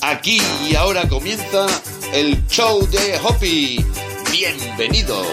Aquí 0.00 0.40
y 0.68 0.74
ahora 0.74 1.08
comienza 1.08 1.66
el 2.12 2.46
show 2.48 2.86
de 2.88 3.18
Hoppy. 3.22 3.84
Bienvenidos. 4.30 5.26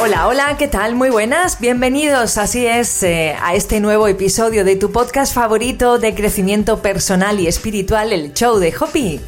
Hola, 0.00 0.26
hola, 0.26 0.56
¿qué 0.58 0.66
tal? 0.66 0.96
Muy 0.96 1.10
buenas, 1.10 1.60
bienvenidos, 1.60 2.36
así 2.36 2.66
es, 2.66 3.04
eh, 3.04 3.36
a 3.40 3.54
este 3.54 3.78
nuevo 3.78 4.08
episodio 4.08 4.64
de 4.64 4.74
tu 4.74 4.90
podcast 4.90 5.32
favorito 5.32 5.98
de 5.98 6.12
crecimiento 6.12 6.82
personal 6.82 7.38
y 7.38 7.46
espiritual, 7.46 8.12
el 8.12 8.32
show 8.34 8.58
de 8.58 8.74
Hoppy. 8.76 9.20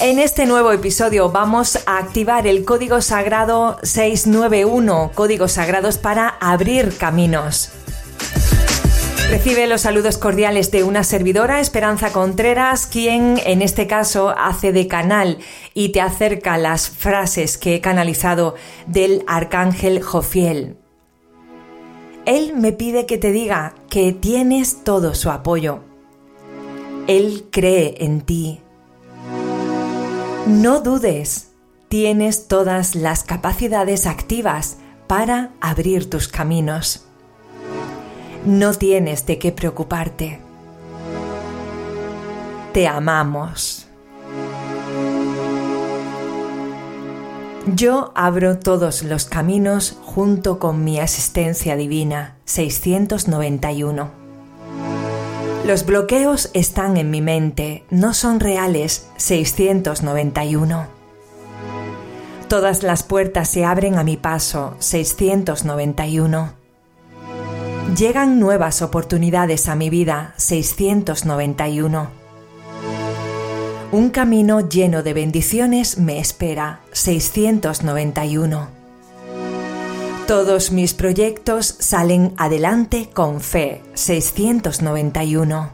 En 0.00 0.18
este 0.18 0.46
nuevo 0.46 0.72
episodio 0.72 1.30
vamos 1.30 1.78
a 1.86 1.98
activar 1.98 2.46
el 2.46 2.64
código 2.64 3.02
sagrado 3.02 3.78
691, 3.82 5.12
códigos 5.14 5.52
sagrados 5.52 5.98
para 5.98 6.28
abrir 6.28 6.96
caminos. 6.96 7.70
Recibe 9.34 9.66
los 9.66 9.80
saludos 9.80 10.16
cordiales 10.16 10.70
de 10.70 10.84
una 10.84 11.02
servidora, 11.02 11.58
Esperanza 11.58 12.12
Contreras, 12.12 12.86
quien 12.86 13.40
en 13.44 13.62
este 13.62 13.88
caso 13.88 14.28
hace 14.28 14.70
de 14.70 14.86
canal 14.86 15.38
y 15.74 15.88
te 15.88 16.00
acerca 16.00 16.56
las 16.56 16.88
frases 16.88 17.58
que 17.58 17.74
he 17.74 17.80
canalizado 17.80 18.54
del 18.86 19.24
arcángel 19.26 20.00
Jofiel. 20.00 20.76
Él 22.26 22.52
me 22.54 22.70
pide 22.70 23.06
que 23.06 23.18
te 23.18 23.32
diga 23.32 23.74
que 23.90 24.12
tienes 24.12 24.84
todo 24.84 25.16
su 25.16 25.32
apoyo. 25.32 25.80
Él 27.08 27.48
cree 27.50 28.04
en 28.04 28.20
ti. 28.20 28.60
No 30.46 30.78
dudes, 30.78 31.50
tienes 31.88 32.46
todas 32.46 32.94
las 32.94 33.24
capacidades 33.24 34.06
activas 34.06 34.76
para 35.08 35.50
abrir 35.60 36.08
tus 36.08 36.28
caminos. 36.28 37.08
No 38.44 38.74
tienes 38.74 39.24
de 39.24 39.38
qué 39.38 39.52
preocuparte. 39.52 40.38
Te 42.74 42.86
amamos. 42.86 43.86
Yo 47.74 48.12
abro 48.14 48.58
todos 48.58 49.02
los 49.02 49.24
caminos 49.24 49.96
junto 50.02 50.58
con 50.58 50.84
mi 50.84 51.00
asistencia 51.00 51.74
divina 51.76 52.36
691. 52.44 54.10
Los 55.66 55.86
bloqueos 55.86 56.50
están 56.52 56.98
en 56.98 57.10
mi 57.10 57.22
mente, 57.22 57.84
no 57.88 58.12
son 58.12 58.40
reales 58.40 59.08
691. 59.16 60.86
Todas 62.48 62.82
las 62.82 63.02
puertas 63.02 63.48
se 63.48 63.64
abren 63.64 63.94
a 63.94 64.04
mi 64.04 64.18
paso 64.18 64.74
691. 64.80 66.63
Llegan 67.92 68.40
nuevas 68.40 68.82
oportunidades 68.82 69.68
a 69.68 69.76
mi 69.76 69.88
vida 69.88 70.34
691. 70.36 72.08
Un 73.92 74.10
camino 74.10 74.68
lleno 74.68 75.04
de 75.04 75.12
bendiciones 75.12 75.98
me 75.98 76.18
espera 76.18 76.80
691. 76.90 78.68
Todos 80.26 80.72
mis 80.72 80.92
proyectos 80.94 81.76
salen 81.78 82.32
adelante 82.36 83.10
con 83.12 83.40
fe 83.40 83.82
691. 83.92 85.70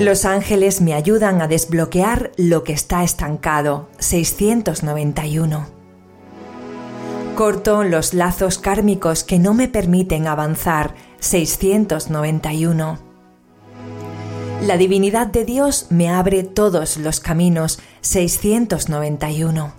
Los 0.00 0.24
ángeles 0.24 0.80
me 0.80 0.94
ayudan 0.94 1.42
a 1.42 1.46
desbloquear 1.46 2.32
lo 2.38 2.64
que 2.64 2.72
está 2.72 3.04
estancado 3.04 3.88
691 3.98 5.75
corto 7.36 7.84
los 7.84 8.14
lazos 8.14 8.58
kármicos 8.58 9.22
que 9.22 9.38
no 9.38 9.52
me 9.54 9.68
permiten 9.68 10.26
avanzar. 10.26 10.94
691. 11.20 12.98
La 14.62 14.76
divinidad 14.78 15.26
de 15.26 15.44
Dios 15.44 15.86
me 15.90 16.08
abre 16.08 16.42
todos 16.44 16.96
los 16.96 17.20
caminos. 17.20 17.78
691. 18.00 19.72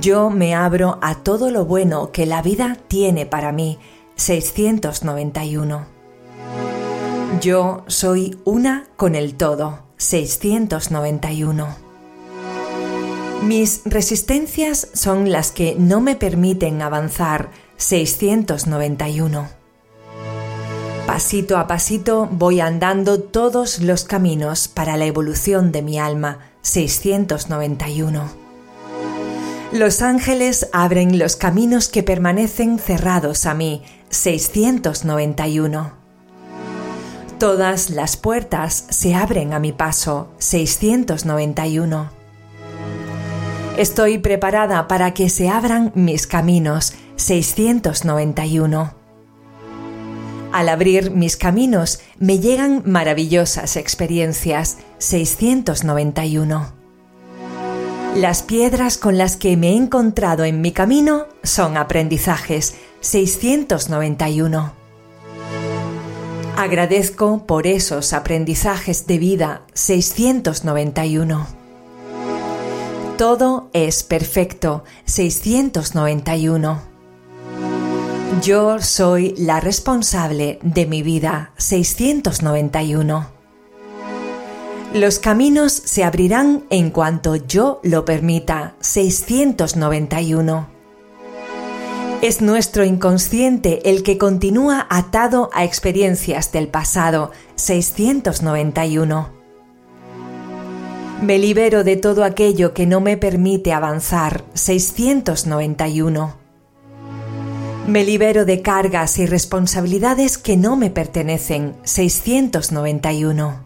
Yo 0.00 0.30
me 0.30 0.54
abro 0.54 0.98
a 1.02 1.16
todo 1.16 1.50
lo 1.50 1.66
bueno 1.66 2.10
que 2.12 2.24
la 2.24 2.40
vida 2.40 2.78
tiene 2.88 3.26
para 3.26 3.52
mí. 3.52 3.78
691. 4.16 5.84
Yo 7.42 7.84
soy 7.88 8.38
una 8.44 8.86
con 8.96 9.14
el 9.14 9.34
todo. 9.34 9.80
691. 9.98 11.89
Mis 13.42 13.80
resistencias 13.86 14.88
son 14.92 15.32
las 15.32 15.50
que 15.50 15.74
no 15.78 16.02
me 16.02 16.14
permiten 16.14 16.82
avanzar 16.82 17.50
691. 17.78 19.48
Pasito 21.06 21.56
a 21.56 21.66
pasito 21.66 22.28
voy 22.30 22.60
andando 22.60 23.18
todos 23.18 23.80
los 23.80 24.04
caminos 24.04 24.68
para 24.68 24.98
la 24.98 25.06
evolución 25.06 25.72
de 25.72 25.80
mi 25.80 25.98
alma 25.98 26.50
691. 26.60 28.30
Los 29.72 30.02
ángeles 30.02 30.68
abren 30.72 31.18
los 31.18 31.36
caminos 31.36 31.88
que 31.88 32.02
permanecen 32.02 32.78
cerrados 32.78 33.46
a 33.46 33.54
mí 33.54 33.82
691. 34.10 35.94
Todas 37.38 37.88
las 37.88 38.18
puertas 38.18 38.84
se 38.90 39.14
abren 39.14 39.54
a 39.54 39.58
mi 39.58 39.72
paso 39.72 40.28
691 40.38 42.19
Estoy 43.80 44.18
preparada 44.18 44.88
para 44.88 45.14
que 45.14 45.30
se 45.30 45.48
abran 45.48 45.90
mis 45.94 46.26
caminos. 46.26 46.92
691. 47.16 48.92
Al 50.52 50.68
abrir 50.68 51.12
mis 51.12 51.38
caminos 51.38 52.00
me 52.18 52.40
llegan 52.40 52.82
maravillosas 52.84 53.76
experiencias. 53.76 54.76
691. 54.98 56.74
Las 58.16 58.42
piedras 58.42 58.98
con 58.98 59.16
las 59.16 59.38
que 59.38 59.56
me 59.56 59.70
he 59.70 59.76
encontrado 59.76 60.44
en 60.44 60.60
mi 60.60 60.72
camino 60.72 61.24
son 61.42 61.78
aprendizajes. 61.78 62.74
691. 63.00 64.74
Agradezco 66.54 67.46
por 67.46 67.66
esos 67.66 68.12
aprendizajes 68.12 69.06
de 69.06 69.16
vida. 69.16 69.62
691. 69.72 71.59
Todo 73.20 73.68
es 73.74 74.02
perfecto. 74.02 74.82
691. 75.04 76.80
Yo 78.42 78.80
soy 78.80 79.34
la 79.36 79.60
responsable 79.60 80.58
de 80.62 80.86
mi 80.86 81.02
vida. 81.02 81.52
691. 81.58 83.26
Los 84.94 85.18
caminos 85.18 85.74
se 85.74 86.02
abrirán 86.02 86.64
en 86.70 86.88
cuanto 86.88 87.36
yo 87.36 87.80
lo 87.82 88.06
permita. 88.06 88.76
691. 88.80 90.66
Es 92.22 92.40
nuestro 92.40 92.86
inconsciente 92.86 93.90
el 93.90 94.02
que 94.02 94.16
continúa 94.16 94.86
atado 94.88 95.50
a 95.52 95.64
experiencias 95.64 96.52
del 96.52 96.68
pasado. 96.68 97.32
691. 97.56 99.39
Me 101.22 101.38
libero 101.38 101.84
de 101.84 101.96
todo 101.96 102.24
aquello 102.24 102.72
que 102.72 102.86
no 102.86 103.02
me 103.02 103.18
permite 103.18 103.74
avanzar. 103.74 104.42
691. 104.54 106.34
Me 107.86 108.04
libero 108.04 108.46
de 108.46 108.62
cargas 108.62 109.18
y 109.18 109.26
responsabilidades 109.26 110.38
que 110.38 110.56
no 110.56 110.76
me 110.76 110.88
pertenecen. 110.88 111.76
691. 111.82 113.60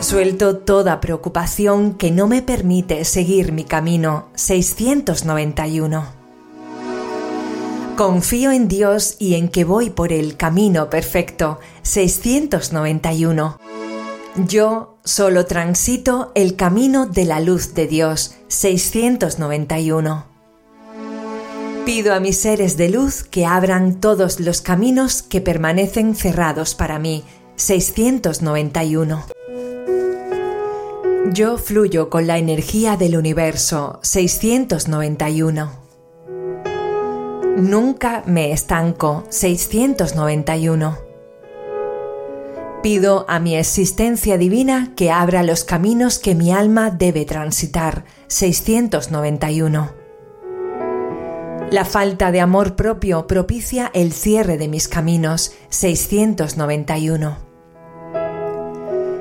Suelto 0.00 0.58
toda 0.58 1.00
preocupación 1.00 1.94
que 1.94 2.10
no 2.10 2.26
me 2.26 2.42
permite 2.42 3.06
seguir 3.06 3.52
mi 3.52 3.64
camino. 3.64 4.28
691. 4.34 6.04
Confío 7.96 8.52
en 8.52 8.68
Dios 8.68 9.16
y 9.18 9.36
en 9.36 9.48
que 9.48 9.64
voy 9.64 9.88
por 9.88 10.12
el 10.12 10.36
camino 10.36 10.90
perfecto. 10.90 11.58
691. 11.80 13.58
Yo 14.46 14.95
solo 15.06 15.46
transito 15.46 16.32
el 16.34 16.56
camino 16.56 17.06
de 17.06 17.24
la 17.24 17.40
luz 17.40 17.74
de 17.74 17.86
Dios 17.86 18.34
691. 18.48 20.26
Pido 21.86 22.12
a 22.12 22.18
mis 22.18 22.38
seres 22.38 22.76
de 22.76 22.88
luz 22.88 23.22
que 23.22 23.46
abran 23.46 24.00
todos 24.00 24.40
los 24.40 24.60
caminos 24.60 25.22
que 25.22 25.40
permanecen 25.40 26.16
cerrados 26.16 26.74
para 26.74 26.98
mí 26.98 27.22
691. 27.54 29.24
Yo 31.32 31.56
fluyo 31.58 32.10
con 32.10 32.26
la 32.26 32.38
energía 32.38 32.96
del 32.96 33.16
universo 33.16 34.00
691. 34.02 35.70
Nunca 37.56 38.24
me 38.26 38.50
estanco 38.50 39.24
691 39.28 41.05
pido 42.86 43.26
a 43.26 43.40
mi 43.40 43.56
existencia 43.56 44.38
divina 44.38 44.92
que 44.94 45.10
abra 45.10 45.42
los 45.42 45.64
caminos 45.64 46.20
que 46.20 46.36
mi 46.36 46.52
alma 46.52 46.92
debe 46.92 47.24
transitar. 47.24 48.04
691. 48.28 49.90
La 51.72 51.84
falta 51.84 52.30
de 52.30 52.40
amor 52.40 52.76
propio 52.76 53.26
propicia 53.26 53.90
el 53.92 54.12
cierre 54.12 54.56
de 54.56 54.68
mis 54.68 54.86
caminos 54.86 55.52
691. 55.70 57.38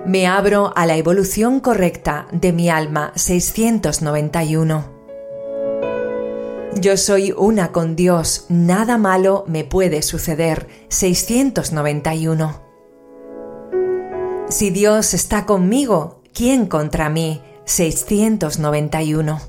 Me 0.05 0.27
abro 0.27 0.71
a 0.75 0.85
la 0.85 0.95
evolución 0.97 1.59
correcta 1.59 2.27
de 2.31 2.53
mi 2.53 2.69
alma 2.69 3.13
691. 3.15 4.85
Yo 6.75 6.97
soy 6.97 7.33
una 7.35 7.71
con 7.71 7.95
Dios, 7.95 8.45
nada 8.47 8.99
malo 8.99 9.43
me 9.47 9.63
puede 9.63 10.03
suceder 10.03 10.67
691. 10.89 12.64
Si 14.49 14.69
Dios 14.69 15.15
está 15.15 15.47
conmigo, 15.47 16.21
¿quién 16.31 16.67
contra 16.67 17.09
mí? 17.09 17.41
691. 17.65 19.41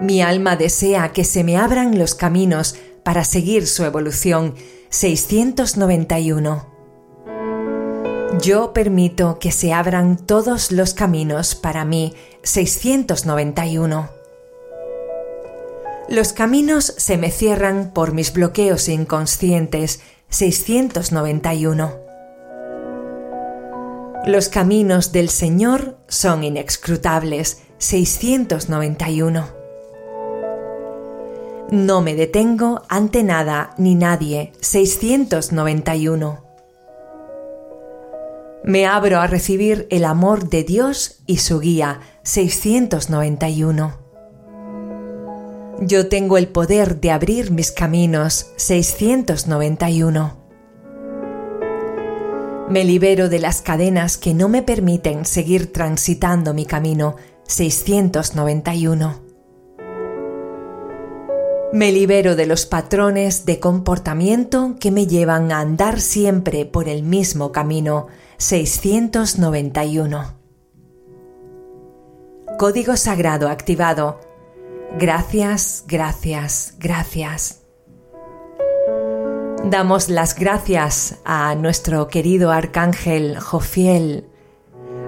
Mi 0.00 0.22
alma 0.22 0.56
desea 0.56 1.12
que 1.12 1.24
se 1.24 1.44
me 1.44 1.58
abran 1.58 1.98
los 1.98 2.14
caminos 2.14 2.76
para 3.02 3.24
seguir 3.24 3.66
su 3.66 3.84
evolución. 3.84 4.54
691. 4.88 6.66
Yo 8.40 8.72
permito 8.72 9.38
que 9.38 9.52
se 9.52 9.74
abran 9.74 10.16
todos 10.16 10.72
los 10.72 10.94
caminos 10.94 11.54
para 11.54 11.84
mí. 11.84 12.14
691. 12.42 14.08
Los 16.08 16.32
caminos 16.32 16.94
se 16.96 17.18
me 17.18 17.30
cierran 17.30 17.92
por 17.92 18.12
mis 18.12 18.32
bloqueos 18.32 18.88
inconscientes. 18.88 20.00
691. 20.30 22.03
Los 24.26 24.48
caminos 24.48 25.12
del 25.12 25.28
Señor 25.28 25.98
son 26.08 26.44
inexcrutables. 26.44 27.58
691. 27.76 29.48
No 31.70 32.00
me 32.00 32.14
detengo 32.14 32.82
ante 32.88 33.22
nada 33.22 33.74
ni 33.76 33.94
nadie. 33.94 34.52
691. 34.60 36.42
Me 38.64 38.86
abro 38.86 39.20
a 39.20 39.26
recibir 39.26 39.86
el 39.90 40.06
amor 40.06 40.48
de 40.48 40.64
Dios 40.64 41.20
y 41.26 41.36
su 41.36 41.60
guía. 41.60 42.00
691. 42.22 43.98
Yo 45.80 46.08
tengo 46.08 46.38
el 46.38 46.48
poder 46.48 46.98
de 46.98 47.10
abrir 47.10 47.50
mis 47.50 47.72
caminos. 47.72 48.46
691. 48.56 50.43
Me 52.68 52.82
libero 52.82 53.28
de 53.28 53.40
las 53.40 53.60
cadenas 53.60 54.16
que 54.16 54.32
no 54.32 54.48
me 54.48 54.62
permiten 54.62 55.26
seguir 55.26 55.70
transitando 55.70 56.54
mi 56.54 56.64
camino. 56.64 57.16
691. 57.46 59.20
Me 61.74 61.92
libero 61.92 62.36
de 62.36 62.46
los 62.46 62.64
patrones 62.64 63.44
de 63.44 63.60
comportamiento 63.60 64.76
que 64.80 64.90
me 64.90 65.06
llevan 65.06 65.52
a 65.52 65.60
andar 65.60 66.00
siempre 66.00 66.64
por 66.64 66.88
el 66.88 67.02
mismo 67.02 67.52
camino. 67.52 68.06
691. 68.38 70.38
Código 72.58 72.96
sagrado 72.96 73.50
activado. 73.50 74.20
Gracias, 74.98 75.84
gracias, 75.86 76.76
gracias. 76.78 77.63
Damos 79.70 80.10
las 80.10 80.38
gracias 80.38 81.20
a 81.24 81.54
nuestro 81.54 82.08
querido 82.08 82.52
arcángel 82.52 83.38
Jofiel, 83.38 84.28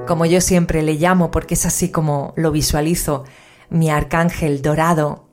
como 0.07 0.25
yo 0.25 0.41
siempre 0.41 0.83
le 0.83 0.95
llamo 0.95 1.31
porque 1.31 1.55
es 1.55 1.67
así 1.67 1.91
como 1.91 2.33
lo 2.37 2.51
visualizo, 2.53 3.25
mi 3.69 3.91
arcángel 3.91 4.63
dorado. 4.63 5.29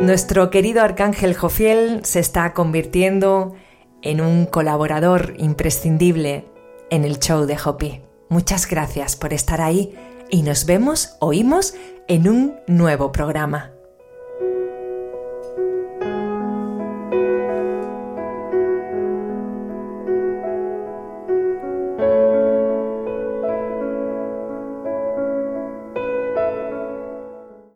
Nuestro 0.00 0.50
querido 0.50 0.82
arcángel 0.82 1.34
Jofiel 1.34 2.00
se 2.04 2.20
está 2.20 2.54
convirtiendo 2.54 3.54
en 4.00 4.22
un 4.22 4.46
colaborador 4.46 5.34
imprescindible 5.36 6.46
en 6.90 7.04
el 7.04 7.18
show 7.18 7.44
de 7.44 7.58
Hopi. 7.62 8.00
Muchas 8.30 8.66
gracias 8.66 9.16
por 9.16 9.34
estar 9.34 9.60
ahí 9.60 9.94
y 10.30 10.42
nos 10.42 10.64
vemos, 10.64 11.16
oímos 11.20 11.74
en 12.08 12.28
un 12.28 12.54
nuevo 12.66 13.12
programa. 13.12 13.75